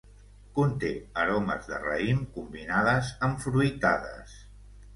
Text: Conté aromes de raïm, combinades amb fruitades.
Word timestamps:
Conté 0.53 0.89
aromes 1.23 1.67
de 1.73 1.79
raïm, 1.85 2.25
combinades 2.39 3.13
amb 3.31 3.47
fruitades. 3.47 4.37